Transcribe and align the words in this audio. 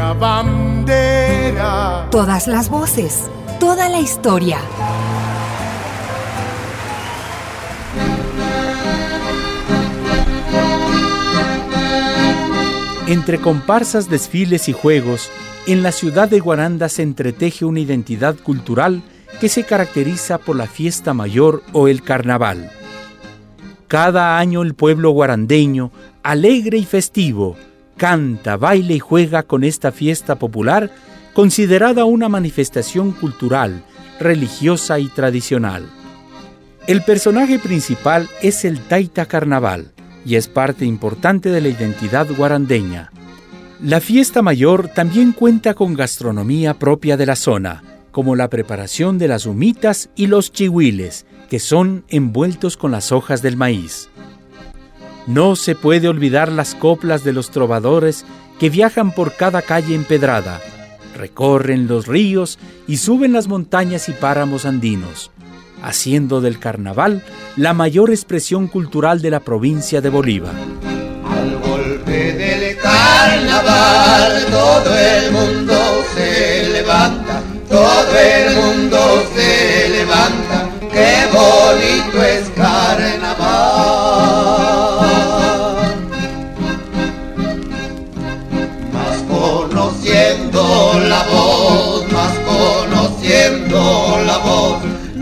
patria 0.00 0.12
bandera. 0.12 2.08
Todas 2.10 2.46
las 2.46 2.68
voces, 2.70 3.30
toda 3.58 3.88
la 3.88 4.00
historia. 4.00 4.58
Entre 13.06 13.38
comparsas, 13.38 14.08
desfiles 14.08 14.68
y 14.68 14.72
juegos, 14.72 15.30
en 15.66 15.82
la 15.82 15.92
ciudad 15.92 16.28
de 16.28 16.38
Guaranda 16.38 16.88
se 16.88 17.02
entreteje 17.02 17.64
una 17.64 17.80
identidad 17.80 18.36
cultural 18.36 19.02
que 19.40 19.48
se 19.48 19.64
caracteriza 19.64 20.38
por 20.38 20.56
la 20.56 20.66
fiesta 20.66 21.12
mayor 21.12 21.62
o 21.72 21.88
el 21.88 22.02
carnaval. 22.02 22.70
Cada 23.88 24.38
año 24.38 24.62
el 24.62 24.74
pueblo 24.74 25.10
guarandeño, 25.10 25.90
alegre 26.22 26.78
y 26.78 26.84
festivo, 26.84 27.56
canta, 28.00 28.56
baila 28.56 28.94
y 28.94 28.98
juega 28.98 29.42
con 29.42 29.62
esta 29.62 29.92
fiesta 29.92 30.36
popular 30.36 30.90
considerada 31.34 32.06
una 32.06 32.30
manifestación 32.30 33.12
cultural, 33.12 33.84
religiosa 34.18 34.98
y 34.98 35.08
tradicional. 35.08 35.86
El 36.86 37.02
personaje 37.02 37.58
principal 37.58 38.30
es 38.40 38.64
el 38.64 38.80
Taita 38.80 39.26
Carnaval 39.26 39.92
y 40.24 40.36
es 40.36 40.48
parte 40.48 40.86
importante 40.86 41.50
de 41.50 41.60
la 41.60 41.68
identidad 41.68 42.26
guarandeña. 42.34 43.12
La 43.82 44.00
fiesta 44.00 44.40
mayor 44.40 44.88
también 44.88 45.32
cuenta 45.32 45.74
con 45.74 45.92
gastronomía 45.92 46.78
propia 46.78 47.18
de 47.18 47.26
la 47.26 47.36
zona, 47.36 47.82
como 48.12 48.34
la 48.34 48.48
preparación 48.48 49.18
de 49.18 49.28
las 49.28 49.44
humitas 49.44 50.08
y 50.16 50.26
los 50.26 50.52
chihuiles, 50.52 51.26
que 51.50 51.58
son 51.58 52.06
envueltos 52.08 52.78
con 52.78 52.92
las 52.92 53.12
hojas 53.12 53.42
del 53.42 53.58
maíz. 53.58 54.08
No 55.26 55.56
se 55.56 55.74
puede 55.74 56.08
olvidar 56.08 56.50
las 56.50 56.74
coplas 56.74 57.24
de 57.24 57.32
los 57.32 57.50
trovadores 57.50 58.24
que 58.58 58.70
viajan 58.70 59.12
por 59.12 59.34
cada 59.34 59.62
calle 59.62 59.94
empedrada, 59.94 60.60
recorren 61.16 61.86
los 61.86 62.06
ríos 62.06 62.58
y 62.86 62.96
suben 62.98 63.32
las 63.32 63.48
montañas 63.48 64.08
y 64.08 64.12
páramos 64.12 64.64
andinos, 64.64 65.30
haciendo 65.82 66.40
del 66.40 66.58
carnaval 66.58 67.22
la 67.56 67.72
mayor 67.74 68.10
expresión 68.10 68.66
cultural 68.66 69.22
de 69.22 69.30
la 69.30 69.40
provincia 69.40 70.00
de 70.00 70.08
Bolívar. 70.08 70.54
Al 70.54 71.58
golpe 71.58 72.32
del 72.34 72.76
carnaval 72.78 74.46
todo 74.50 74.98
el 74.98 75.32
mundo 75.32 75.74
se 76.14 76.68
levanta, 76.70 77.42
todo 77.68 78.18
el 78.18 78.56
mundo 78.56 78.98
se 79.34 79.88
levanta, 79.90 80.70
qué 80.92 81.28
bonito 81.32 82.22
es 82.24 82.48
carnaval. 82.50 83.39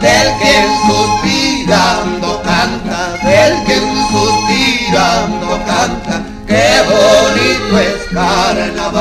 Del 0.01 0.29
que 0.39 0.55
suspirando 0.87 2.41
canta, 2.43 3.01
del 3.25 3.65
que 3.65 3.77
suspirando 4.11 5.49
canta, 5.67 6.15
qué 6.47 6.69
bonito 6.89 7.73
es 7.81 8.01
carnaval. 8.13 8.99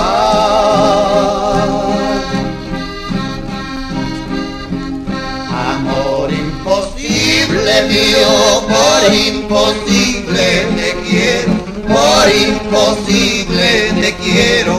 Amor 5.69 6.27
imposible 6.31 7.73
mío, 7.89 8.27
por 8.67 9.01
imposible 9.13 10.45
te 10.77 10.89
quiero, 11.07 11.53
por 11.87 12.25
imposible 12.35 13.67
te 14.01 14.09
quiero, 14.15 14.73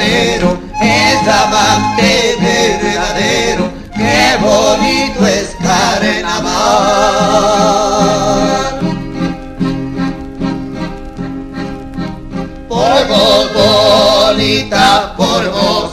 verdadero, 0.00 0.58
es 0.80 1.28
amante 1.28 2.36
verdadero, 2.40 3.70
qué 3.94 4.36
bonito 4.40 5.26
es 5.26 5.54
carnaval. 5.62 6.40
Por 12.68 13.08
vos 13.08 13.50
bonita, 13.52 15.14
por 15.16 15.50
vos 15.50 15.89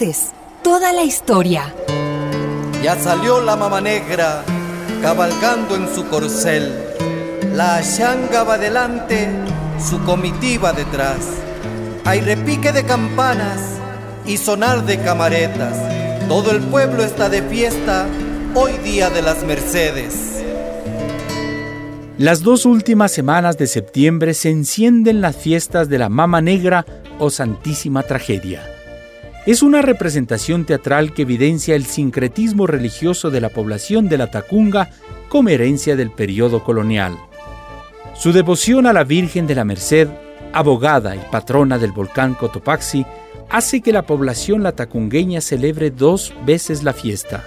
voces, 0.00 0.32
toda 0.62 0.92
la 0.92 1.02
historia. 1.02 1.74
Ya 2.82 2.98
salió 2.98 3.40
la 3.40 3.56
mama 3.56 3.80
negra 3.80 4.42
cabalgando 5.02 5.76
en 5.76 5.92
su 5.94 6.06
corcel. 6.08 6.72
La 7.52 7.82
changa 7.82 8.44
va 8.44 8.58
delante, 8.58 9.28
su 9.78 10.02
comitiva 10.04 10.72
detrás. 10.72 11.18
Hay 12.04 12.20
repique 12.20 12.72
de 12.72 12.84
campanas 12.84 13.60
y 14.26 14.36
sonar 14.36 14.84
de 14.86 14.98
camaretas. 14.98 15.76
Todo 16.28 16.50
el 16.52 16.60
pueblo 16.60 17.02
está 17.02 17.28
de 17.28 17.42
fiesta 17.42 18.06
hoy 18.54 18.72
día 18.78 19.10
de 19.10 19.22
las 19.22 19.42
Mercedes. 19.44 20.42
Las 22.16 22.42
dos 22.42 22.66
últimas 22.66 23.12
semanas 23.12 23.56
de 23.56 23.66
septiembre 23.66 24.34
se 24.34 24.50
encienden 24.50 25.20
las 25.20 25.36
fiestas 25.36 25.88
de 25.88 25.98
la 25.98 26.08
Mama 26.08 26.40
Negra 26.40 26.84
o 27.18 27.30
Santísima 27.30 28.02
Tragedia. 28.02 28.79
Es 29.46 29.62
una 29.62 29.80
representación 29.80 30.66
teatral 30.66 31.14
que 31.14 31.22
evidencia 31.22 31.74
el 31.74 31.86
sincretismo 31.86 32.66
religioso 32.66 33.30
de 33.30 33.40
la 33.40 33.48
población 33.48 34.08
de 34.08 34.18
la 34.18 34.30
Tacunga 34.30 34.90
como 35.30 35.48
herencia 35.48 35.96
del 35.96 36.10
periodo 36.10 36.62
colonial. 36.62 37.16
Su 38.14 38.32
devoción 38.32 38.86
a 38.86 38.92
la 38.92 39.02
Virgen 39.04 39.46
de 39.46 39.54
la 39.54 39.64
Merced, 39.64 40.08
abogada 40.52 41.16
y 41.16 41.20
patrona 41.30 41.78
del 41.78 41.92
volcán 41.92 42.34
Cotopaxi, 42.34 43.06
hace 43.48 43.80
que 43.80 43.92
la 43.92 44.02
población 44.02 44.62
latacungueña 44.62 45.40
celebre 45.40 45.90
dos 45.90 46.34
veces 46.44 46.82
la 46.82 46.92
fiesta. 46.92 47.42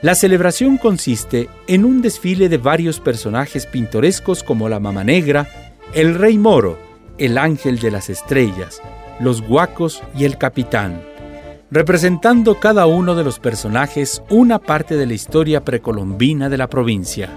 La 0.00 0.14
celebración 0.14 0.76
consiste 0.76 1.48
en 1.66 1.84
un 1.84 2.02
desfile 2.02 2.48
de 2.48 2.58
varios 2.58 3.00
personajes 3.00 3.66
pintorescos 3.66 4.44
como 4.44 4.68
la 4.68 4.78
Mama 4.78 5.02
Negra, 5.02 5.48
el 5.92 6.14
Rey 6.14 6.38
Moro, 6.38 6.78
el 7.18 7.36
Ángel 7.36 7.80
de 7.80 7.90
las 7.90 8.10
Estrellas, 8.10 8.80
los 9.20 9.42
Guacos 9.42 10.02
y 10.16 10.24
el 10.24 10.38
Capitán, 10.38 11.02
representando 11.70 12.60
cada 12.60 12.86
uno 12.86 13.14
de 13.14 13.24
los 13.24 13.38
personajes 13.38 14.22
una 14.30 14.58
parte 14.58 14.96
de 14.96 15.06
la 15.06 15.14
historia 15.14 15.64
precolombina 15.64 16.48
de 16.48 16.58
la 16.58 16.68
provincia. 16.68 17.28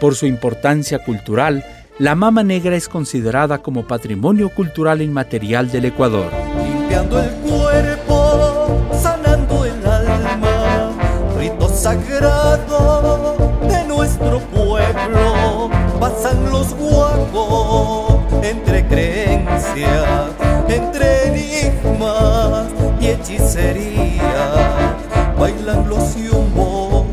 Por 0.00 0.14
su 0.14 0.26
importancia 0.26 0.98
cultural, 1.04 1.64
la 1.98 2.14
Mama 2.14 2.42
Negra 2.42 2.76
es 2.76 2.88
considerada 2.88 3.58
como 3.58 3.86
patrimonio 3.86 4.48
cultural 4.48 5.02
inmaterial 5.02 5.70
del 5.70 5.84
Ecuador. 5.84 6.30
limpiando 6.56 7.20
el 7.22 7.30
cuerpo, 7.30 8.88
sanando 9.02 9.66
el 9.66 9.86
alma, 9.86 10.92
rito 11.38 11.68
sagrado 11.68 13.36
de 13.68 13.84
nuestro 13.84 14.40
pueblo, 14.40 15.70
pasan 16.00 16.50
los 16.50 16.74
guapos 16.74 18.14
entre 18.42 18.86
creencias, 18.86 20.30
entre 20.70 21.28
enigmas 21.28 22.68
y 23.00 23.08
hechicería, 23.08 24.94
bailan 25.38 25.88
los 25.88 26.14
yumbos, 26.16 27.06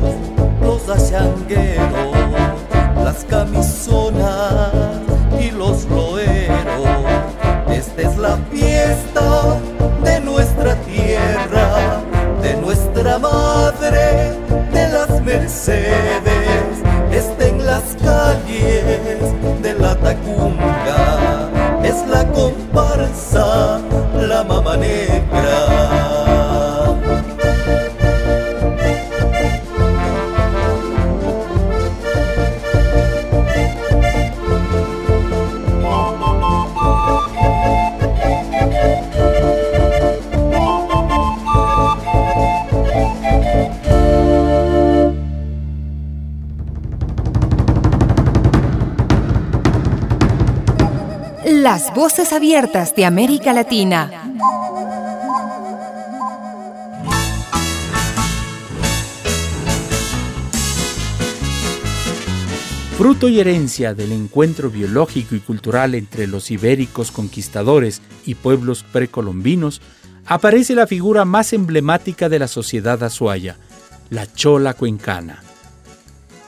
los 0.62 0.88
achangueros, 0.88 2.16
las 3.04 3.24
camisonas 3.24 4.72
y 5.40 5.50
los 5.50 5.84
loeros. 5.86 6.86
Esta 7.70 8.02
es 8.02 8.16
la 8.16 8.36
fiesta 8.50 9.60
de 10.04 10.20
nuestra 10.20 10.74
tierra, 10.82 12.00
de 12.42 12.54
nuestra 12.56 13.18
madre, 13.18 14.36
de 14.72 14.88
las 14.88 15.20
Mercedes. 15.22 16.17
Negra. 24.44 25.98
Las 51.44 51.94
voces 51.94 52.32
abiertas 52.32 52.94
de 52.94 53.04
América 53.04 53.52
Latina. 53.52 54.27
Fruto 63.08 63.30
y 63.30 63.40
herencia 63.40 63.94
del 63.94 64.12
encuentro 64.12 64.68
biológico 64.68 65.34
y 65.34 65.40
cultural 65.40 65.94
entre 65.94 66.26
los 66.26 66.50
ibéricos 66.50 67.10
conquistadores 67.10 68.02
y 68.26 68.34
pueblos 68.34 68.82
precolombinos, 68.82 69.80
aparece 70.26 70.74
la 70.74 70.86
figura 70.86 71.24
más 71.24 71.54
emblemática 71.54 72.28
de 72.28 72.38
la 72.38 72.48
sociedad 72.48 73.02
azuaya, 73.02 73.56
la 74.10 74.30
chola 74.30 74.74
cuencana. 74.74 75.42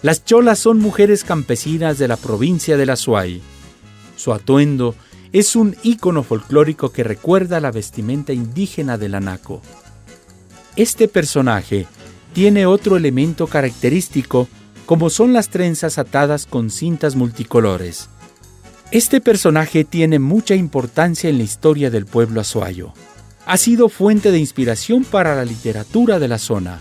Las 0.02 0.22
cholas 0.26 0.58
son 0.58 0.80
mujeres 0.80 1.24
campesinas 1.24 1.96
de 1.96 2.08
la 2.08 2.18
provincia 2.18 2.76
del 2.76 2.90
Azuay. 2.90 3.40
Su 4.16 4.34
atuendo 4.34 4.94
es 5.32 5.56
un 5.56 5.74
ícono 5.82 6.22
folclórico 6.22 6.92
que 6.92 7.04
recuerda 7.04 7.60
la 7.60 7.70
vestimenta 7.70 8.34
indígena 8.34 8.98
del 8.98 9.14
anaco. 9.14 9.62
Este 10.76 11.08
personaje 11.08 11.86
tiene 12.34 12.66
otro 12.66 12.98
elemento 12.98 13.46
característico 13.46 14.46
como 14.90 15.08
son 15.08 15.32
las 15.32 15.50
trenzas 15.50 15.98
atadas 15.98 16.46
con 16.46 16.68
cintas 16.68 17.14
multicolores. 17.14 18.08
Este 18.90 19.20
personaje 19.20 19.84
tiene 19.84 20.18
mucha 20.18 20.56
importancia 20.56 21.30
en 21.30 21.38
la 21.38 21.44
historia 21.44 21.90
del 21.90 22.06
pueblo 22.06 22.40
azuayo. 22.40 22.92
Ha 23.46 23.56
sido 23.56 23.88
fuente 23.88 24.32
de 24.32 24.40
inspiración 24.40 25.04
para 25.04 25.36
la 25.36 25.44
literatura 25.44 26.18
de 26.18 26.26
la 26.26 26.38
zona. 26.38 26.80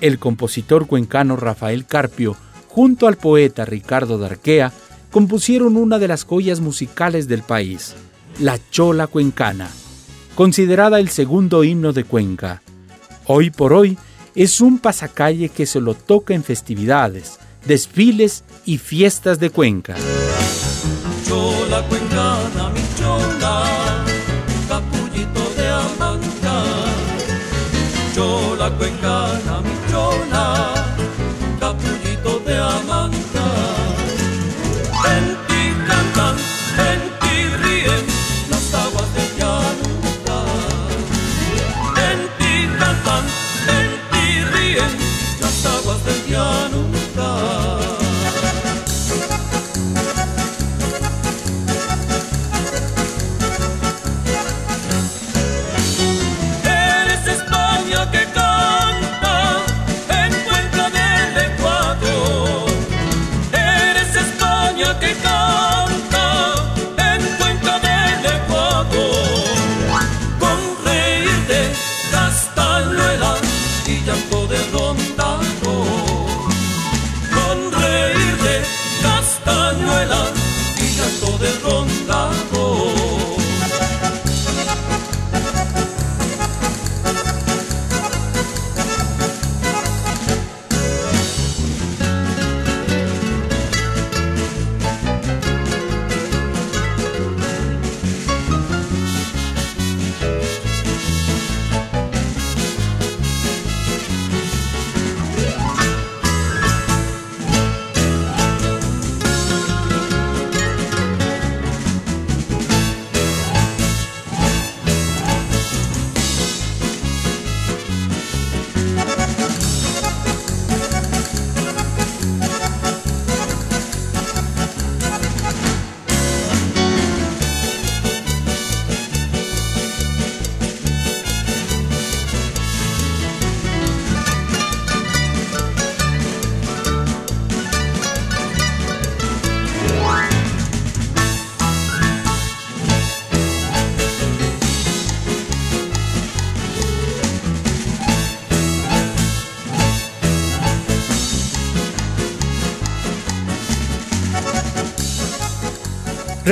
El 0.00 0.18
compositor 0.18 0.86
cuencano 0.86 1.36
Rafael 1.36 1.84
Carpio, 1.84 2.34
junto 2.68 3.08
al 3.08 3.18
poeta 3.18 3.66
Ricardo 3.66 4.16
Darquea, 4.16 4.72
compusieron 5.10 5.76
una 5.76 5.98
de 5.98 6.08
las 6.08 6.24
joyas 6.24 6.60
musicales 6.60 7.28
del 7.28 7.42
país, 7.42 7.94
la 8.40 8.58
Chola 8.70 9.06
Cuencana, 9.06 9.68
considerada 10.34 10.98
el 10.98 11.10
segundo 11.10 11.62
himno 11.62 11.92
de 11.92 12.04
Cuenca. 12.04 12.62
Hoy 13.26 13.50
por 13.50 13.74
hoy 13.74 13.98
es 14.34 14.60
un 14.60 14.78
pasacalle 14.78 15.48
que 15.48 15.66
se 15.66 15.80
lo 15.80 15.94
toca 15.94 16.34
en 16.34 16.42
festividades, 16.42 17.38
desfiles 17.64 18.44
y 18.64 18.78
fiestas 18.78 19.38
de 19.38 19.50
Cuenca. 19.50 19.94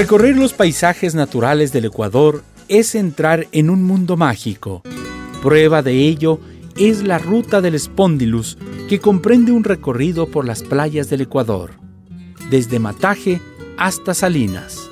Recorrer 0.02 0.36
los 0.36 0.52
paisajes 0.52 1.14
naturales 1.14 1.72
del 1.72 1.84
Ecuador 1.84 2.42
es 2.66 2.96
entrar 2.96 3.46
en 3.52 3.70
un 3.70 3.84
mundo 3.84 4.16
mágico. 4.16 4.82
Prueba 5.40 5.80
de 5.80 5.92
ello 5.92 6.40
es 6.76 7.04
la 7.04 7.18
ruta 7.18 7.60
del 7.60 7.78
Spondylus, 7.78 8.58
que 8.88 8.98
comprende 8.98 9.52
un 9.52 9.62
recorrido 9.62 10.26
por 10.26 10.44
las 10.44 10.64
playas 10.64 11.08
del 11.08 11.20
Ecuador, 11.20 11.74
desde 12.50 12.80
Mataje 12.80 13.40
hasta 13.78 14.12
Salinas. 14.12 14.90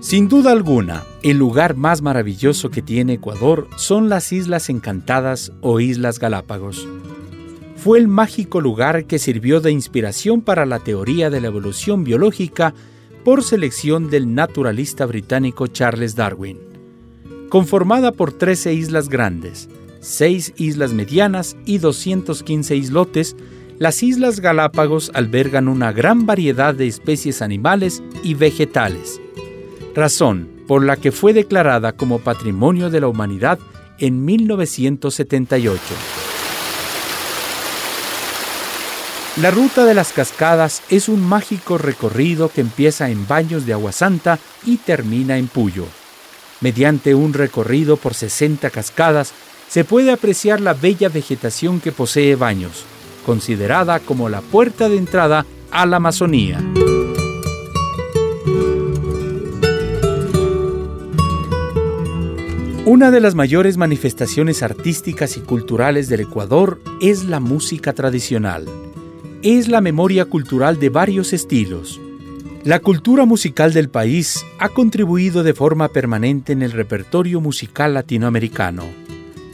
Sin 0.00 0.26
duda 0.28 0.50
alguna, 0.50 1.04
el 1.22 1.38
lugar 1.38 1.76
más 1.76 2.02
maravilloso 2.02 2.70
que 2.70 2.82
tiene 2.82 3.12
Ecuador 3.12 3.68
son 3.76 4.08
las 4.08 4.32
Islas 4.32 4.68
Encantadas 4.68 5.52
o 5.60 5.78
Islas 5.78 6.18
Galápagos. 6.18 6.88
Fue 7.76 8.00
el 8.00 8.08
mágico 8.08 8.60
lugar 8.60 9.04
que 9.04 9.20
sirvió 9.20 9.60
de 9.60 9.70
inspiración 9.70 10.40
para 10.40 10.66
la 10.66 10.80
teoría 10.80 11.30
de 11.30 11.40
la 11.40 11.46
evolución 11.46 12.02
biológica 12.02 12.74
por 13.26 13.42
selección 13.42 14.08
del 14.08 14.36
naturalista 14.36 15.04
británico 15.04 15.66
Charles 15.66 16.14
Darwin. 16.14 16.60
Conformada 17.48 18.12
por 18.12 18.32
13 18.32 18.72
islas 18.72 19.08
grandes, 19.08 19.68
6 19.98 20.52
islas 20.58 20.92
medianas 20.92 21.56
y 21.64 21.78
215 21.78 22.76
islotes, 22.76 23.34
las 23.80 24.04
Islas 24.04 24.38
Galápagos 24.38 25.10
albergan 25.12 25.66
una 25.66 25.90
gran 25.90 26.24
variedad 26.24 26.72
de 26.72 26.86
especies 26.86 27.42
animales 27.42 28.00
y 28.22 28.34
vegetales 28.34 29.20
razón 29.96 30.48
por 30.68 30.84
la 30.84 30.96
que 30.96 31.10
fue 31.10 31.32
declarada 31.32 31.92
como 31.92 32.20
Patrimonio 32.20 32.90
de 32.90 33.00
la 33.00 33.08
Humanidad 33.08 33.58
en 33.98 34.24
1978. 34.24 36.15
La 39.40 39.50
ruta 39.50 39.84
de 39.84 39.92
las 39.92 40.14
cascadas 40.14 40.82
es 40.88 41.10
un 41.10 41.20
mágico 41.20 41.76
recorrido 41.76 42.48
que 42.48 42.62
empieza 42.62 43.10
en 43.10 43.28
Baños 43.28 43.66
de 43.66 43.74
Agua 43.74 43.92
Santa 43.92 44.38
y 44.64 44.78
termina 44.78 45.36
en 45.36 45.46
Puyo. 45.46 45.84
Mediante 46.62 47.14
un 47.14 47.34
recorrido 47.34 47.98
por 47.98 48.14
60 48.14 48.70
cascadas 48.70 49.34
se 49.68 49.84
puede 49.84 50.10
apreciar 50.10 50.62
la 50.62 50.72
bella 50.72 51.10
vegetación 51.10 51.80
que 51.80 51.92
posee 51.92 52.34
Baños, 52.34 52.84
considerada 53.26 54.00
como 54.00 54.30
la 54.30 54.40
puerta 54.40 54.88
de 54.88 54.96
entrada 54.96 55.44
a 55.70 55.84
la 55.84 55.98
Amazonía. 55.98 56.58
Una 62.86 63.10
de 63.10 63.20
las 63.20 63.34
mayores 63.34 63.76
manifestaciones 63.76 64.62
artísticas 64.62 65.36
y 65.36 65.40
culturales 65.40 66.08
del 66.08 66.20
Ecuador 66.20 66.80
es 67.02 67.24
la 67.24 67.40
música 67.40 67.92
tradicional. 67.92 68.85
Es 69.48 69.68
la 69.68 69.80
memoria 69.80 70.24
cultural 70.24 70.80
de 70.80 70.88
varios 70.88 71.32
estilos. 71.32 72.00
La 72.64 72.80
cultura 72.80 73.26
musical 73.26 73.72
del 73.72 73.88
país 73.88 74.44
ha 74.58 74.70
contribuido 74.70 75.44
de 75.44 75.54
forma 75.54 75.86
permanente 75.86 76.52
en 76.52 76.62
el 76.62 76.72
repertorio 76.72 77.40
musical 77.40 77.94
latinoamericano, 77.94 78.82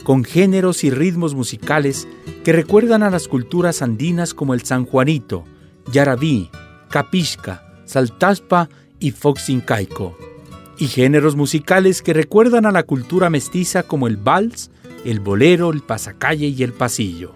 con 0.03 0.25
géneros 0.25 0.83
y 0.85 0.91
ritmos 0.91 1.35
musicales 1.35 2.09
que 2.43 2.55
recuerdan 2.55 3.03
a 3.03 3.11
las 3.11 3.29
culturas 3.29 3.83
andinas 3.83 4.33
como 4.33 4.55
el 4.55 4.63
sanjuanito, 4.63 5.45
yarabí, 5.93 6.49
capisca, 6.89 7.63
saltaspa 7.85 8.71
y 8.99 9.11
foxincaico 9.11 10.17
y 10.79 10.87
géneros 10.87 11.37
musicales 11.37 12.01
que 12.01 12.15
recuerdan 12.15 12.65
a 12.65 12.73
la 12.73 12.85
cultura 12.85 13.29
mestiza 13.29 13.83
como 13.83 14.07
el 14.07 14.17
vals, 14.17 14.71
el 15.05 15.21
bolero, 15.21 15.71
el 15.71 15.83
pasacalle 15.83 16.47
y 16.47 16.63
el 16.63 16.73
pasillo. 16.73 17.35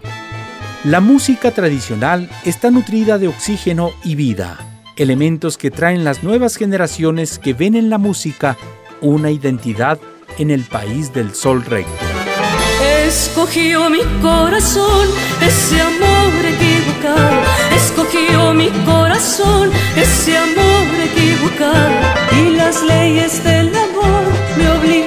La 0.83 1.01
música 1.01 1.51
tradicional 1.51 2.29
está 2.45 2.69
nutrida 2.69 3.17
de 3.17 3.27
oxígeno 3.27 3.91
y 4.03 4.13
vida, 4.15 4.59
elementos 4.95 5.57
que 5.57 5.71
traen 5.71 6.03
las 6.03 6.23
nuevas 6.23 6.55
generaciones 6.55 7.39
que 7.39 7.53
ven 7.53 7.75
en 7.75 7.89
la 7.89 7.97
música 7.97 8.57
una 9.01 9.31
identidad 9.31 9.99
en 10.37 10.51
el 10.51 10.63
país 10.63 11.13
del 11.13 11.33
sol 11.33 11.65
recto. 11.65 11.91
Escogió 13.07 13.89
mi 13.89 14.03
corazón 14.21 15.07
ese 15.41 15.81
amor 15.81 16.45
equivocado. 16.45 17.41
Escogió 17.75 18.53
mi 18.53 18.69
corazón 18.85 19.71
ese 19.95 20.37
amor 20.37 20.87
equivocado. 21.05 21.95
Y 22.33 22.55
las 22.55 22.83
leyes 22.83 23.43
del 23.43 23.69
amor 23.75 24.23
me 24.57 24.69
obligaron 24.69 25.06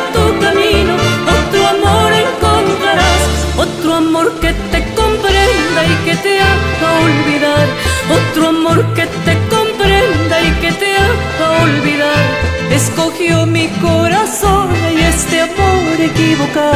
equivocado. 16.01 16.75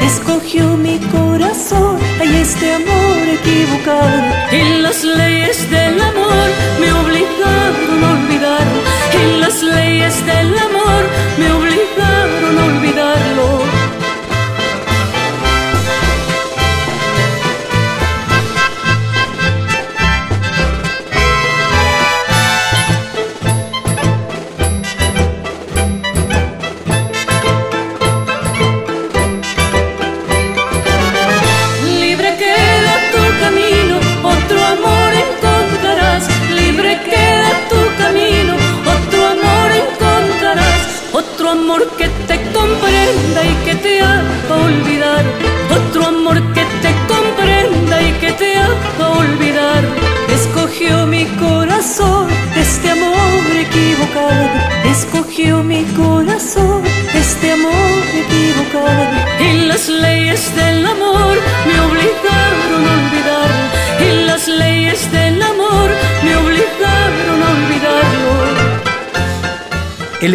Escogió 0.00 0.76
mi 0.76 0.98
corazón 0.98 1.98
y 2.22 2.36
este 2.36 2.74
amor 2.74 3.16
equivocado. 3.38 4.22
Y 4.52 4.82
las 4.82 5.02
leyes 5.04 5.70
del 5.70 6.00
amor 6.00 6.48
me 6.80 6.92
obligaron 6.92 7.93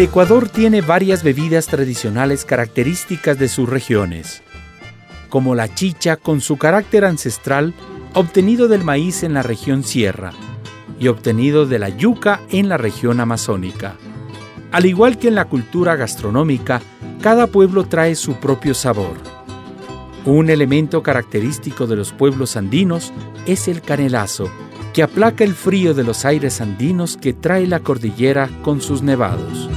El 0.00 0.06
Ecuador 0.06 0.48
tiene 0.48 0.80
varias 0.80 1.22
bebidas 1.22 1.66
tradicionales 1.66 2.46
características 2.46 3.38
de 3.38 3.48
sus 3.48 3.68
regiones, 3.68 4.42
como 5.28 5.54
la 5.54 5.74
chicha 5.74 6.16
con 6.16 6.40
su 6.40 6.56
carácter 6.56 7.04
ancestral 7.04 7.74
obtenido 8.14 8.66
del 8.66 8.82
maíz 8.82 9.24
en 9.24 9.34
la 9.34 9.42
región 9.42 9.84
sierra 9.84 10.32
y 10.98 11.08
obtenido 11.08 11.66
de 11.66 11.78
la 11.78 11.90
yuca 11.90 12.40
en 12.48 12.70
la 12.70 12.78
región 12.78 13.20
amazónica. 13.20 13.96
Al 14.72 14.86
igual 14.86 15.18
que 15.18 15.28
en 15.28 15.34
la 15.34 15.44
cultura 15.44 15.96
gastronómica, 15.96 16.80
cada 17.20 17.48
pueblo 17.48 17.84
trae 17.84 18.14
su 18.14 18.36
propio 18.36 18.72
sabor. 18.72 19.18
Un 20.24 20.48
elemento 20.48 21.02
característico 21.02 21.86
de 21.86 21.96
los 21.96 22.12
pueblos 22.12 22.56
andinos 22.56 23.12
es 23.44 23.68
el 23.68 23.82
canelazo, 23.82 24.50
que 24.94 25.02
aplaca 25.02 25.44
el 25.44 25.52
frío 25.52 25.92
de 25.92 26.04
los 26.04 26.24
aires 26.24 26.62
andinos 26.62 27.18
que 27.18 27.34
trae 27.34 27.66
la 27.66 27.80
cordillera 27.80 28.48
con 28.62 28.80
sus 28.80 29.02
nevados. 29.02 29.68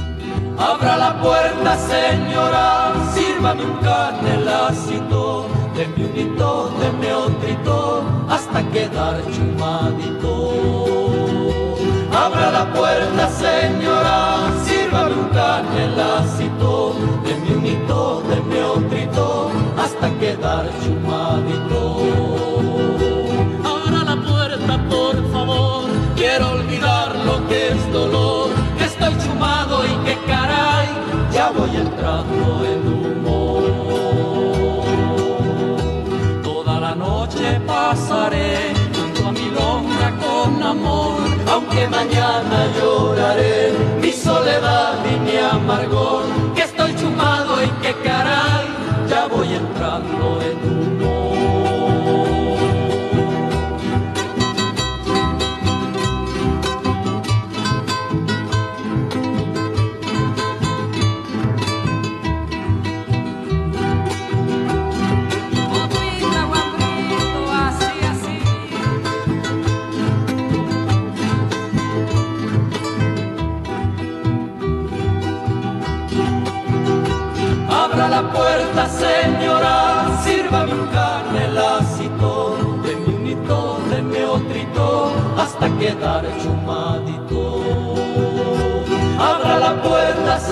Abra 0.58 0.96
la 0.96 1.20
puerta, 1.20 1.76
señora, 1.76 2.92
sírvame 3.12 3.64
un 3.64 3.76
canelacito, 3.78 5.46
denme 5.74 6.06
un 6.06 6.16
hito, 6.16 6.70
denme 6.80 7.12
otrito, 7.12 8.04
hasta 8.28 8.62
quedar 8.70 9.20
chumadito. 9.32 10.34
Abra 12.12 12.50
la 12.52 12.72
puerta, 12.72 13.28
señora, 13.30 14.48
sírvame 14.64 15.14
un 15.14 15.28
canelacito, 15.30 16.94
denme 17.24 17.56
un 17.56 17.66
hito, 17.66 18.22
denme 18.28 18.64
otrito, 18.64 19.50
hasta 19.76 20.08
quedar 20.20 20.70
chumadito. 20.82 21.98
Abra 23.64 24.04
la 24.04 24.16
puerta, 24.22 24.78
por 24.88 25.32
favor, 25.32 25.84
quiero 26.14 26.50
olvidar 26.52 27.16
lo 27.26 27.46
que 27.48 27.68
es 27.70 27.92
dolor, 27.92 28.43
mañana 41.88 42.68
lloraré. 42.76 43.72
Mi 44.00 44.12
soledad 44.12 44.94
y 45.04 45.18
mi 45.20 45.36
amargor, 45.36 46.24
que 46.54 46.62
estoy 46.62 46.94
chumado 46.96 47.62
y 47.62 47.68
que 47.82 47.94
caray, 48.02 48.66
ya 49.08 49.26
voy 49.26 49.54
entrando 49.54 50.43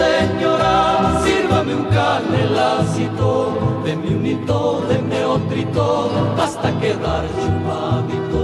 señora, 0.03 1.21
sírvame 1.25 1.75
un 1.75 1.85
canelacito, 1.85 3.31
de 3.85 3.97
mi 3.97 4.09
unito, 4.15 4.85
de 4.89 4.99
mi 5.09 5.21
otrito, 5.37 6.11
hasta 6.39 6.69
quedar 6.81 7.25
chumadito. 7.41 8.43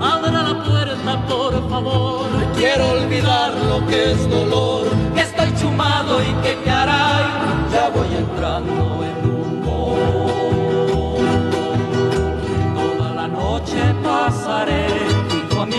Abra 0.00 0.42
la 0.48 0.64
puerta, 0.64 1.12
por 1.26 1.52
favor, 1.70 2.26
quiero 2.56 2.84
olvidar 2.98 3.52
lo 3.70 3.86
que 3.86 4.12
es 4.12 4.30
dolor, 4.30 4.84
que 5.14 5.22
estoy 5.22 5.50
chumado 5.60 6.22
y 6.22 6.32
que 6.42 6.52
caray 6.64 7.26
ya 7.72 7.88
voy 7.90 8.10
entrando 8.16 8.85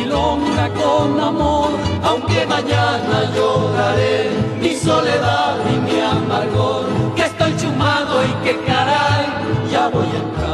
junto 0.07 0.31
a 0.31 0.37
mi 0.37 0.47
longa 0.47 0.69
con 0.69 1.19
amor, 1.19 1.69
aunque 2.03 2.45
mañana 2.45 3.31
lloraré. 3.35 4.29
Mi 4.61 4.75
soledad 4.75 5.57
y 5.69 5.77
mi 5.79 5.99
amargor, 5.99 6.85
que 7.15 7.23
estoy 7.23 7.55
chumado 7.57 8.23
y 8.23 8.43
que 8.43 8.59
caray, 8.65 9.25
ya 9.71 9.87
voy 9.89 10.05
entrando 10.05 10.47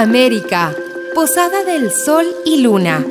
América, 0.00 0.74
Posada 1.14 1.62
del 1.62 1.92
Sol 1.92 2.26
y 2.46 2.62
Luna. 2.62 3.04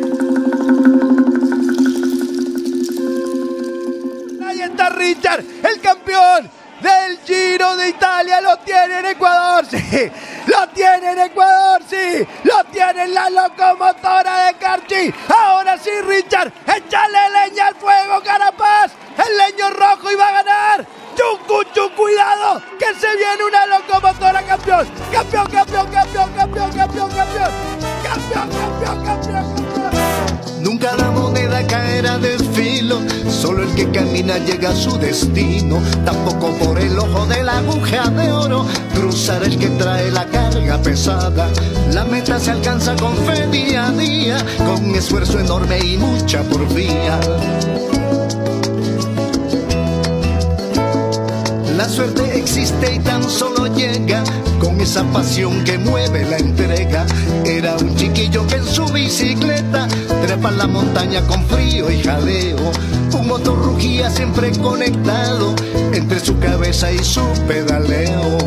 Ahí 4.43 4.62
está 4.62 4.89
Richard, 4.89 5.43
el 5.63 5.79
campeón 5.81 6.50
del 6.81 7.19
Giro 7.19 7.75
de 7.75 7.89
Italia. 7.89 8.41
Lo 8.41 8.58
tiene 8.58 9.00
en 9.00 9.05
Ecuador, 9.05 9.65
sí. 9.69 10.12
Lo 10.48 10.67
tiene 10.69 11.12
en 11.12 11.19
Ecuador, 11.19 11.84
sí. 11.88 12.27
Lo 12.43 12.63
tiene 12.72 13.03
en 13.03 13.13
la 13.13 13.30
locomotora 13.30 14.47
de 14.47 14.54
Carchi. 14.56 15.13
Ahora 15.28 15.78
sí, 15.78 15.91
Richard. 16.08 16.52
Échale 16.75 17.19
leña 17.30 17.67
al 17.67 17.75
fuego, 17.75 18.19
Carapaz. 18.23 18.93
El 19.15 19.38
leño 19.38 19.69
rojo 19.69 20.12
iba 20.12 20.28
a 20.28 20.32
ganar. 20.32 20.88
Chucu, 21.15 21.95
cuidado, 21.95 22.62
que 22.80 22.93
se 22.95 23.15
viene 23.15 23.43
una 23.43 23.65
locomotora 23.65 24.41
Nunca 30.62 30.96
la 30.96 31.12
moneda 31.12 31.65
caerá 31.65 32.18
del 32.18 32.39
filo, 32.54 33.00
solo 33.30 33.63
el 33.63 33.74
que 33.76 33.89
camina 33.92 34.38
llega 34.38 34.70
a 34.70 34.76
su 34.76 34.98
destino. 34.98 35.82
Tampoco 36.06 36.52
por 36.58 36.80
el 36.80 36.98
ojo 36.98 37.26
de 37.26 37.44
la 37.44 37.58
aguja 37.58 38.10
de 38.10 38.32
oro 38.32 38.65
cruzar 38.94 39.44
el 39.44 39.58
que 39.58 39.68
trae 39.70 40.12
la 40.12 40.26
carga 40.26 40.78
pesada. 40.80 41.50
La 41.94 42.06
meta 42.06 42.39
se 42.39 42.52
alcanza 42.52 42.96
con 42.96 43.15
fe 43.18 43.48
día 43.48 43.88
a 43.88 43.92
día, 43.92 44.38
con 44.58 44.94
esfuerzo 44.96 45.39
enorme 45.39 45.80
y 45.80 45.98
mucha 45.98 46.44
porfía. 46.44 47.20
La 51.80 51.88
suerte 51.88 52.38
existe 52.38 52.96
y 52.96 53.00
tan 53.00 53.24
solo 53.24 53.68
llega 53.68 54.22
con 54.60 54.82
esa 54.82 55.02
pasión 55.13 55.63
que 55.63 55.78
mueve 55.78 56.26
la 56.26 56.36
entrega. 56.36 57.06
Era 57.46 57.78
un 57.78 57.96
chiquillo 57.96 58.46
que 58.48 58.56
en 58.56 58.65
su 58.65 58.84
bicicleta 58.88 59.88
trepa 60.22 60.52
la 60.52 60.68
montaña 60.68 61.26
con 61.26 61.42
frío 61.48 61.89
y 61.89 62.04
jaleo. 62.04 62.58
Un 63.18 63.28
motor 63.30 63.58
rugía 63.63 64.10
siempre 64.10 64.52
conectado 64.58 65.56
entre 65.94 66.20
su 66.20 66.38
cabeza 66.39 66.92
y 66.92 67.00
su 67.02 67.24
pedaleo. 67.48 68.38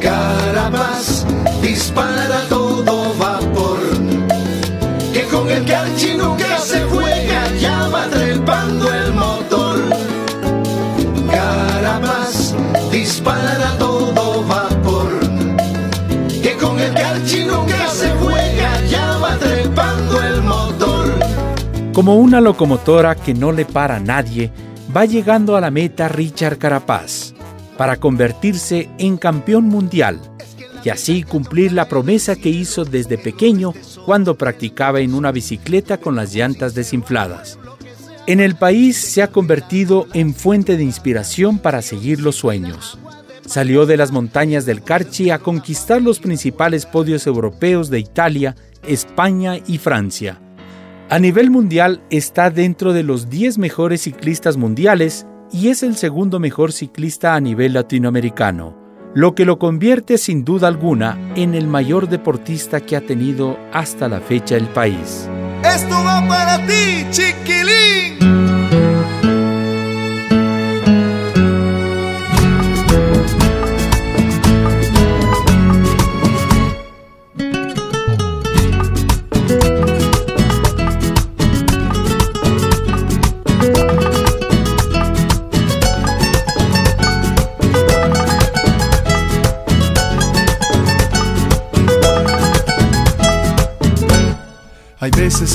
Carapaz 0.00 1.26
dispara 1.60 2.44
todo 2.48 3.12
vapor, 3.18 3.80
que 5.12 5.24
con 5.24 5.50
el 5.50 5.64
Como 21.94 22.16
una 22.16 22.40
locomotora 22.40 23.14
que 23.14 23.34
no 23.34 23.52
le 23.52 23.64
para 23.64 23.96
a 23.96 24.00
nadie, 24.00 24.50
va 24.94 25.04
llegando 25.04 25.56
a 25.56 25.60
la 25.60 25.70
meta 25.70 26.08
Richard 26.08 26.58
Carapaz 26.58 27.34
para 27.78 27.98
convertirse 27.98 28.88
en 28.98 29.16
campeón 29.16 29.66
mundial 29.66 30.20
y 30.84 30.88
así 30.88 31.22
cumplir 31.22 31.72
la 31.72 31.88
promesa 31.88 32.34
que 32.34 32.48
hizo 32.48 32.84
desde 32.84 33.16
pequeño 33.16 33.72
cuando 34.06 34.36
practicaba 34.36 34.98
en 35.00 35.14
una 35.14 35.30
bicicleta 35.30 35.98
con 35.98 36.16
las 36.16 36.34
llantas 36.34 36.74
desinfladas. 36.74 37.60
En 38.26 38.40
el 38.40 38.56
país 38.56 38.96
se 38.96 39.22
ha 39.22 39.28
convertido 39.28 40.08
en 40.14 40.34
fuente 40.34 40.76
de 40.76 40.82
inspiración 40.82 41.60
para 41.60 41.80
seguir 41.80 42.20
los 42.20 42.34
sueños. 42.34 42.98
Salió 43.46 43.86
de 43.86 43.98
las 43.98 44.10
montañas 44.10 44.66
del 44.66 44.82
Carchi 44.82 45.30
a 45.30 45.38
conquistar 45.38 46.02
los 46.02 46.18
principales 46.18 46.86
podios 46.86 47.28
europeos 47.28 47.88
de 47.88 48.00
Italia, 48.00 48.56
España 48.82 49.58
y 49.64 49.78
Francia. 49.78 50.40
A 51.14 51.20
nivel 51.20 51.48
mundial 51.48 52.02
está 52.10 52.50
dentro 52.50 52.92
de 52.92 53.04
los 53.04 53.30
10 53.30 53.58
mejores 53.58 54.02
ciclistas 54.02 54.56
mundiales 54.56 55.28
y 55.52 55.68
es 55.68 55.84
el 55.84 55.94
segundo 55.94 56.40
mejor 56.40 56.72
ciclista 56.72 57.36
a 57.36 57.40
nivel 57.40 57.74
latinoamericano, 57.74 58.76
lo 59.14 59.36
que 59.36 59.44
lo 59.44 59.60
convierte 59.60 60.18
sin 60.18 60.44
duda 60.44 60.66
alguna 60.66 61.16
en 61.36 61.54
el 61.54 61.68
mayor 61.68 62.08
deportista 62.08 62.80
que 62.80 62.96
ha 62.96 63.00
tenido 63.00 63.56
hasta 63.72 64.08
la 64.08 64.18
fecha 64.18 64.56
el 64.56 64.66
país. 64.66 65.30
Esto 65.62 65.94
va 66.04 66.26
para 66.26 66.66
ti, 66.66 67.06
chiquilín. 67.12 68.43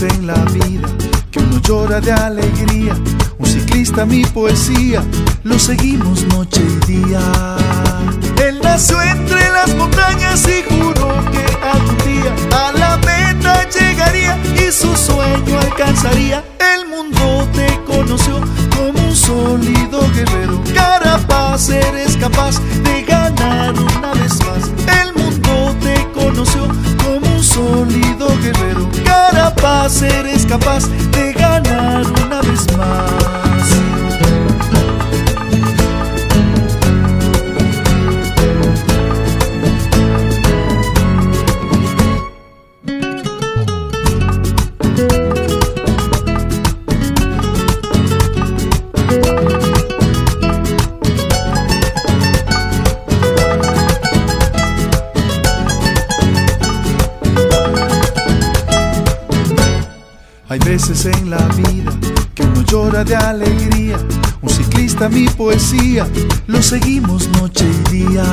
En 0.02 0.28
la 0.28 0.36
vida 0.46 0.88
que 1.32 1.40
uno 1.40 1.60
llora 1.62 2.00
de 2.00 2.12
alegría. 2.12 2.96
Un 3.38 3.46
ciclista, 3.46 4.06
mi 4.06 4.24
poesía, 4.26 5.04
lo 5.44 5.60
seguimos 5.60 6.24
noche 6.28 6.62
y 6.62 6.92
día. 6.92 7.22
Él 8.46 8.60
nació 8.64 9.02
entre 9.02 9.50
las 9.50 9.76
montañas 9.76 10.48
y 10.48 10.64
juró 10.70 11.10
que 11.32 11.46
algún 11.68 11.98
día 12.06 12.34
a 12.58 12.72
la 12.72 12.98
meta 12.98 13.68
llegaría 13.70 14.38
y 14.56 14.72
su 14.72 14.96
sueño 14.96 15.60
alcanzaría. 15.60 16.44
El 16.76 16.88
mundo 16.88 17.48
te 17.54 17.80
conoció 17.86 18.40
como 18.76 19.08
un 19.08 19.16
sólido 19.16 20.02
guerrero. 20.14 20.62
Carapaz, 20.74 21.70
eres 21.70 22.16
capaz 22.18 22.62
Carapaz, 29.90 30.02
eres 30.04 30.46
capaz 30.46 30.88
de 31.12 31.34
ganar 31.34 32.06
una 32.26 32.42
vez 32.42 32.78
más. 32.78 33.39
Hay 60.50 60.58
veces 60.58 61.06
en 61.06 61.30
la 61.30 61.48
vida 61.50 61.92
que 62.34 62.42
uno 62.42 62.64
llora 62.64 63.04
de 63.04 63.16
alegría. 63.16 63.98
Un 64.42 64.50
ciclista, 64.50 65.08
mi 65.08 65.28
poesía, 65.28 66.08
lo 66.48 66.60
seguimos 66.64 67.30
noche 67.40 67.66
y 67.66 67.98
día. 67.98 68.24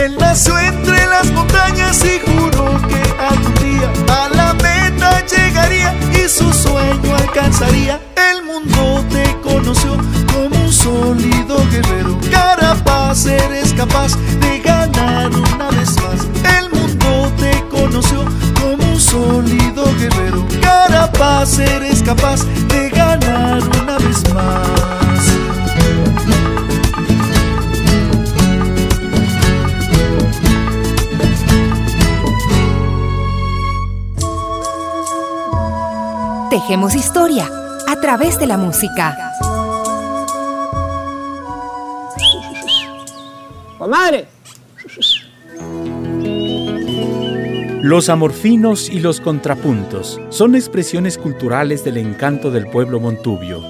Él 0.00 0.16
nació 0.20 0.56
entre 0.60 1.04
las 1.06 1.32
montañas 1.32 2.04
y 2.04 2.20
juró 2.20 2.80
que 2.86 3.02
algún 3.18 3.54
día 3.54 3.92
a 4.14 4.28
la 4.28 4.54
meta 4.54 5.26
llegaría 5.26 5.92
y 6.12 6.28
su 6.28 6.52
sueño 6.52 7.16
alcanzaría. 7.16 8.00
El 8.14 8.44
mundo 8.44 9.04
te 9.10 9.36
conoció 9.42 9.96
como 10.32 10.64
un 10.64 10.72
sólido 10.72 11.56
guerrero. 11.72 12.16
Carapaz, 12.30 13.26
eres 13.26 13.72
capaz 13.72 14.16
de 14.40 14.60
ganar 14.60 15.30
una 15.34 15.51
Carapaz, 21.42 21.58
eres 21.58 22.02
capaz 22.04 22.44
de 22.68 22.88
ganar 22.90 23.60
una 23.82 23.98
vez 23.98 24.32
más. 24.32 25.18
Tejemos 36.50 36.94
historia 36.94 37.48
a 37.88 37.96
través 38.00 38.38
de 38.38 38.46
la 38.46 38.56
música. 38.56 39.18
¡Comadre! 43.78 44.41
Los 47.82 48.08
amorfinos 48.10 48.88
y 48.88 49.00
los 49.00 49.20
contrapuntos 49.20 50.20
son 50.28 50.54
expresiones 50.54 51.18
culturales 51.18 51.82
del 51.82 51.96
encanto 51.96 52.52
del 52.52 52.68
pueblo 52.68 53.00
montubio. 53.00 53.60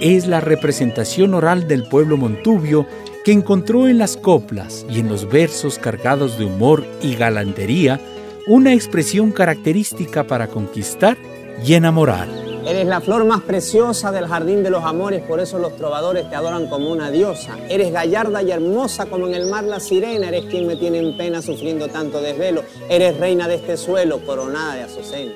Es 0.00 0.26
la 0.26 0.40
representación 0.40 1.34
oral 1.34 1.68
del 1.68 1.84
pueblo 1.84 2.16
montubio 2.16 2.84
que 3.24 3.30
encontró 3.30 3.86
en 3.86 3.98
las 3.98 4.16
coplas 4.16 4.84
y 4.90 4.98
en 4.98 5.08
los 5.08 5.30
versos 5.30 5.78
cargados 5.78 6.36
de 6.36 6.46
humor 6.46 6.84
y 7.00 7.14
galantería 7.14 8.00
una 8.48 8.74
expresión 8.74 9.30
característica 9.30 10.24
para 10.24 10.48
conquistar 10.48 11.16
y 11.64 11.74
enamorar. 11.74 12.28
Eres 12.66 12.86
la 12.86 13.00
flor 13.00 13.24
más 13.24 13.42
preciosa 13.42 14.10
del 14.10 14.26
jardín 14.26 14.62
de 14.62 14.70
los 14.70 14.84
amores, 14.84 15.22
por 15.22 15.40
eso 15.40 15.58
los 15.58 15.76
trovadores 15.76 16.28
te 16.30 16.36
adoran 16.36 16.66
como 16.66 16.90
una 16.90 17.10
diosa. 17.10 17.58
Eres 17.68 17.92
gallarda 17.92 18.42
y 18.42 18.50
hermosa 18.50 19.06
como 19.06 19.26
en 19.26 19.34
el 19.34 19.46
mar 19.46 19.64
la 19.64 19.80
sirena, 19.80 20.28
eres 20.28 20.46
quien 20.46 20.66
me 20.66 20.76
tiene 20.76 20.98
en 20.98 21.16
pena 21.16 21.42
sufriendo 21.42 21.88
tanto 21.88 22.20
desvelo. 22.20 22.62
Eres 22.88 23.18
reina 23.18 23.48
de 23.48 23.56
este 23.56 23.76
suelo, 23.76 24.24
coronada 24.24 24.76
de 24.76 24.82
azucena. 24.82 25.32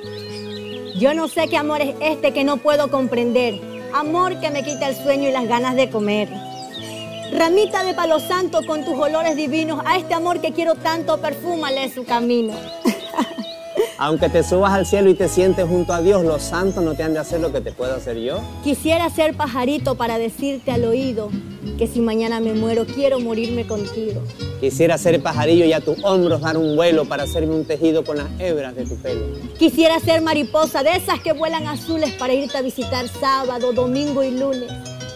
Yo 0.98 1.12
no 1.14 1.28
sé 1.28 1.48
qué 1.48 1.56
amor 1.56 1.80
es 1.80 1.94
este 2.00 2.32
que 2.32 2.44
no 2.44 2.56
puedo 2.56 2.90
comprender. 2.90 3.60
Amor 3.94 4.40
que 4.40 4.50
me 4.50 4.64
quita 4.64 4.88
el 4.88 4.96
sueño 4.96 5.28
y 5.28 5.32
las 5.32 5.46
ganas 5.46 5.76
de 5.76 5.90
comer. 5.90 6.28
Ramita 7.32 7.84
de 7.84 7.92
palo 7.92 8.20
santo 8.20 8.60
con 8.66 8.84
tus 8.84 8.94
olores 8.94 9.36
divinos, 9.36 9.82
a 9.84 9.98
este 9.98 10.14
amor 10.14 10.40
que 10.40 10.52
quiero 10.52 10.74
tanto, 10.76 11.18
perfúmale 11.18 11.92
su 11.92 12.04
camino. 12.04 12.54
Aunque 13.98 14.28
te 14.28 14.42
subas 14.42 14.72
al 14.72 14.86
cielo 14.86 15.10
y 15.10 15.14
te 15.14 15.28
sientes 15.28 15.66
junto 15.66 15.92
a 15.92 16.00
Dios, 16.00 16.24
los 16.24 16.42
santos 16.42 16.84
no 16.84 16.94
te 16.94 17.02
han 17.02 17.14
de 17.14 17.18
hacer 17.18 17.40
lo 17.40 17.52
que 17.52 17.60
te 17.60 17.72
puedo 17.72 17.94
hacer 17.94 18.18
yo. 18.18 18.40
Quisiera 18.62 19.10
ser 19.10 19.34
pajarito 19.36 19.96
para 19.96 20.18
decirte 20.18 20.70
al 20.70 20.84
oído 20.84 21.30
que 21.78 21.86
si 21.86 22.00
mañana 22.00 22.40
me 22.40 22.54
muero, 22.54 22.86
quiero 22.86 23.20
morirme 23.20 23.66
contigo. 23.66 24.22
Quisiera 24.60 24.98
ser 24.98 25.22
pajarillo 25.22 25.64
y 25.64 25.72
a 25.72 25.80
tus 25.80 26.02
hombros 26.04 26.40
dar 26.40 26.56
un 26.56 26.74
vuelo 26.74 27.04
para 27.04 27.22
hacerme 27.22 27.54
un 27.54 27.64
tejido 27.64 28.04
con 28.04 28.16
las 28.16 28.28
hebras 28.40 28.74
de 28.74 28.84
tu 28.84 28.96
pelo. 28.96 29.26
Quisiera 29.58 30.00
ser 30.00 30.20
mariposa 30.20 30.82
de 30.82 30.96
esas 30.96 31.20
que 31.20 31.32
vuelan 31.32 31.66
azules 31.66 32.12
para 32.14 32.34
irte 32.34 32.58
a 32.58 32.62
visitar 32.62 33.06
sábado, 33.08 33.72
domingo 33.72 34.22
y 34.24 34.32
lunes. 34.32 34.70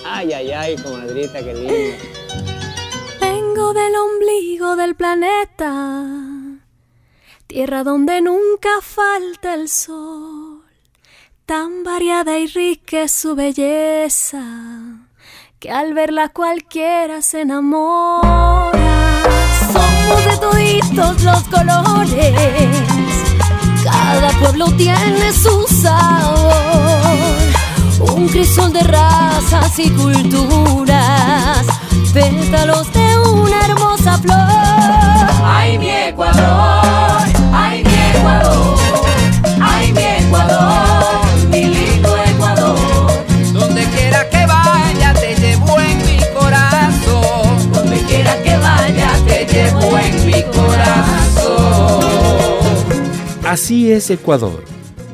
Ay, 0.05 0.33
ay, 0.33 0.51
ay, 0.53 0.77
comadrita, 0.77 1.43
qué 1.43 1.55
linda. 1.55 1.97
Vengo 3.21 3.73
del 3.73 3.93
ombligo 3.97 4.77
del 4.77 4.95
planeta, 4.95 6.32
tierra 7.53 7.85
donde 7.85 8.23
nunca 8.23 8.71
falta 8.81 9.53
el 9.53 9.69
sol, 9.69 10.63
tan 11.45 11.85
variada 11.85 12.39
y 12.39 12.47
rica 12.47 13.03
es 13.03 13.13
su 13.13 13.35
belleza, 13.35 14.43
que 15.59 15.71
al 15.71 15.93
verla 15.93 16.31
cualquiera 16.31 17.21
se 17.21 17.43
enamora. 17.43 18.73
Somos 19.71 20.25
de 20.25 20.37
toditos 20.39 21.23
los 21.25 21.43
colores, 21.49 22.71
cada 23.85 24.31
pueblo 24.41 24.73
tiene 24.79 25.31
su 25.35 25.67
sabor, 25.83 26.49
un 28.17 28.29
crisol 28.29 28.73
de 28.73 28.81
razas 28.81 29.79
y 29.79 29.91
culturas, 29.91 31.67
pétalos 32.15 32.91
de 32.95 33.19
una 33.29 33.67
hermosa 33.67 34.17
flor. 34.17 34.39
Ay, 35.45 35.79
mi 35.79 35.91
Ecuador, 35.91 36.82
Ecuador, 38.23 38.79
ay, 39.61 39.93
mi 39.93 40.03
Ecuador, 40.25 41.49
mi 41.51 41.65
lindo 41.65 42.17
Ecuador. 42.25 42.79
Donde 43.53 43.85
quiera 43.87 44.31
que 44.31 44.47
vaya 44.47 45.13
te 45.15 45.35
llevo 45.35 45.81
en 45.81 45.99
mi 45.99 46.19
corazón. 46.33 47.73
Donde 47.73 47.97
quiera 48.03 48.41
que 48.45 48.57
vaya 48.59 49.11
te 49.27 49.45
llevo 49.47 49.99
en 49.99 50.27
mi 50.27 50.41
corazón. 50.55 52.05
Así 53.45 53.91
es 53.91 54.09
Ecuador, 54.11 54.63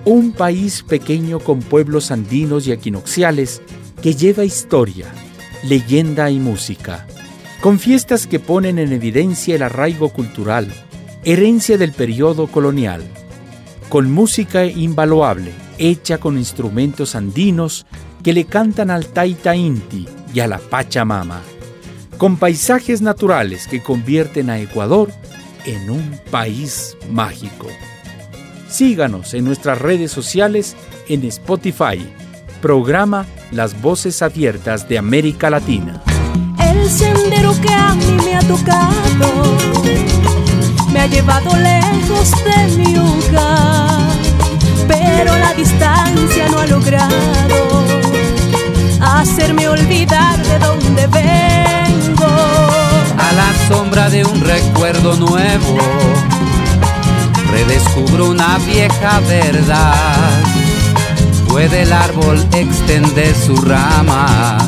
un 0.05 0.33
país 0.33 0.83
pequeño 0.83 1.41
con 1.41 1.61
pueblos 1.61 2.11
andinos 2.11 2.67
y 2.67 2.73
equinoxiales 2.73 3.63
que 4.03 4.15
lleva 4.15 4.45
historia, 4.45 5.07
leyenda 5.65 6.31
y 6.31 6.41
música, 6.41 7.07
con 7.63 7.79
fiestas 7.79 8.27
que 8.27 8.39
ponen 8.39 8.79
en 8.79 8.93
evidencia 8.93 9.55
el 9.55 9.63
arraigo 9.63 10.11
cultural, 10.11 10.71
herencia 11.33 11.77
del 11.77 11.93
periodo 11.93 12.47
colonial, 12.47 13.03
con 13.91 14.11
música 14.11 14.65
invaluable, 14.65 15.53
hecha 15.77 16.17
con 16.17 16.39
instrumentos 16.39 17.15
andinos 17.15 17.85
que 18.23 18.33
le 18.33 18.47
cantan 18.47 18.91
al 18.91 19.05
Taita 19.05 19.55
Inti 19.55 20.09
y 20.33 20.41
a 20.41 20.47
la 20.47 20.57
Pachamama, 20.57 21.43
con 22.17 22.39
paisajes 22.39 23.03
naturales 23.03 23.69
que 23.69 23.83
convierten 23.83 24.49
a 24.49 24.59
Ecuador 24.59 25.11
en 25.67 25.91
un 25.91 26.19
país 26.31 26.97
mágico. 27.11 27.67
Síganos 28.71 29.35
en 29.35 29.45
nuestras 29.45 29.79
redes 29.83 30.11
sociales 30.11 30.77
en 31.11 31.25
Spotify, 31.25 32.09
programa 32.63 33.27
Las 33.53 33.79
Voces 33.83 34.23
Abiertas 34.23 34.89
de 34.89 34.97
América 34.97 35.51
Latina. 35.51 36.03
El 36.59 36.89
sendero 36.89 37.53
que 37.61 37.69
a 37.71 37.95
mí 37.95 38.17
me 38.25 38.35
ha 38.35 38.41
tocado 38.41 40.38
me 40.99 41.05
ha 41.05 41.07
llevado 41.07 41.57
lejos 41.57 42.33
de 42.45 42.77
mi 42.77 42.99
hogar, 42.99 44.09
pero 44.89 45.39
la 45.39 45.55
distancia 45.55 46.49
no 46.51 46.59
ha 46.59 46.67
logrado 46.67 47.85
hacerme 49.01 49.69
olvidar 49.69 50.37
de 50.43 50.59
dónde 50.59 51.07
vengo. 51.07 52.27
A 52.27 53.33
la 53.33 53.69
sombra 53.69 54.11
de 54.11 54.25
un 54.25 54.41
recuerdo 54.41 55.15
nuevo, 55.15 55.79
redescubro 57.53 58.31
una 58.31 58.59
vieja 58.59 59.21
verdad. 59.21 60.43
Puede 61.49 61.83
el 61.83 61.93
árbol 61.93 62.45
extender 62.55 63.37
su 63.37 63.55
rama, 63.57 64.59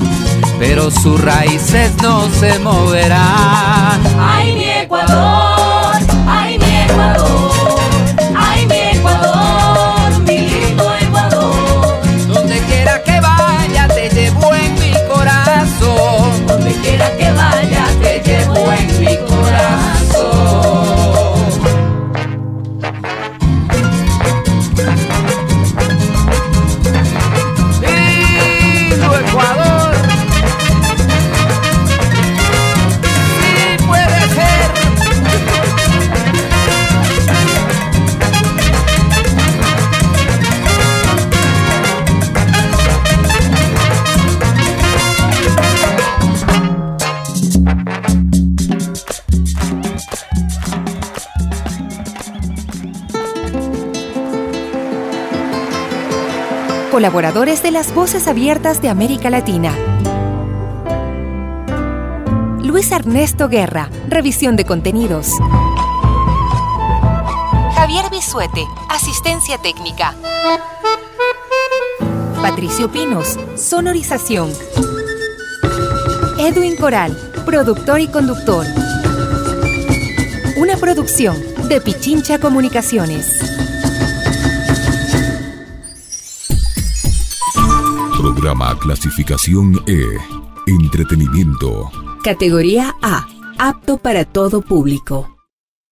pero 0.61 0.93
sus 0.93 1.21
raíces 1.21 1.91
no 2.01 2.29
se 2.39 2.57
moverán. 2.61 4.01
Ay, 4.17 4.55
mi 4.55 4.65
Ecuador, 4.65 5.50
colaboradores 57.01 57.63
de 57.63 57.71
las 57.71 57.95
Voces 57.95 58.29
Abiertas 58.29 58.83
de 58.83 58.91
América 58.91 59.31
Latina. 59.31 59.75
Luis 62.63 62.93
Ernesto 62.93 63.49
Guerra, 63.49 63.89
revisión 64.07 64.55
de 64.55 64.67
contenidos. 64.67 65.31
Javier 67.75 68.05
Bisuete, 68.11 68.67
asistencia 68.91 69.57
técnica. 69.57 70.15
Patricio 72.43 72.93
Pinos, 72.93 73.39
sonorización. 73.57 74.53
Edwin 76.39 76.77
Coral, 76.77 77.17
productor 77.47 78.01
y 78.01 78.09
conductor. 78.09 78.67
Una 80.59 80.77
producción 80.77 81.39
de 81.67 81.81
Pichincha 81.81 82.39
Comunicaciones. 82.39 83.50
Programa 88.41 88.75
clasificación 88.79 89.83
E. 89.87 90.03
Entretenimiento. 90.67 91.91
Categoría 92.25 92.97
A. 93.03 93.27
Apto 93.59 93.99
para 93.99 94.25
todo 94.25 94.63
público. 94.63 95.40